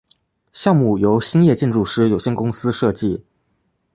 [0.51, 3.23] 项目由兴业建筑师有限公司设计。